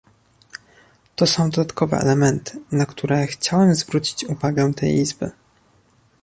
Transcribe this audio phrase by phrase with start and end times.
[1.15, 5.31] To są dodatkowe elementy, na które chciałem zwrócić uwagę tej Izby